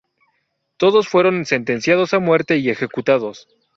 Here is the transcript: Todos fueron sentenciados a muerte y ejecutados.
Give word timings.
Todos 0.77 1.07
fueron 1.07 1.45
sentenciados 1.45 2.15
a 2.15 2.19
muerte 2.19 2.57
y 2.57 2.71
ejecutados. 2.71 3.47